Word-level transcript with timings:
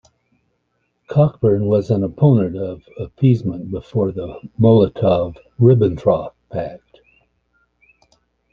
Cockburn 1.09 1.67
was 1.67 1.91
an 1.91 2.01
opponent 2.03 2.57
of 2.57 2.81
appeasement 2.99 3.69
before 3.69 4.11
the 4.11 4.39
Molotov-Ribbentrop 4.59 6.31
Pact. 6.51 7.01